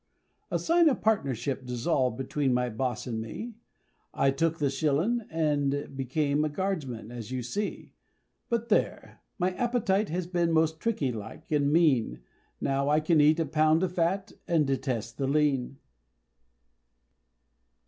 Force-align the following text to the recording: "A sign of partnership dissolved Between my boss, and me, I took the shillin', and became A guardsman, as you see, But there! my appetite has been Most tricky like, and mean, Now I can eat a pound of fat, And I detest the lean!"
"A 0.49 0.57
sign 0.57 0.89
of 0.89 0.99
partnership 1.03 1.63
dissolved 1.63 2.17
Between 2.17 2.55
my 2.55 2.69
boss, 2.69 3.05
and 3.05 3.21
me, 3.21 3.53
I 4.15 4.31
took 4.31 4.57
the 4.57 4.71
shillin', 4.71 5.27
and 5.29 5.95
became 5.95 6.43
A 6.43 6.49
guardsman, 6.49 7.11
as 7.11 7.29
you 7.29 7.43
see, 7.43 7.93
But 8.49 8.69
there! 8.69 9.21
my 9.37 9.51
appetite 9.53 10.09
has 10.09 10.25
been 10.25 10.51
Most 10.53 10.79
tricky 10.79 11.11
like, 11.11 11.51
and 11.51 11.71
mean, 11.71 12.21
Now 12.59 12.89
I 12.89 12.99
can 12.99 13.21
eat 13.21 13.39
a 13.39 13.45
pound 13.45 13.83
of 13.83 13.91
fat, 13.93 14.31
And 14.47 14.63
I 14.63 14.73
detest 14.73 15.19
the 15.19 15.27
lean!" 15.27 15.77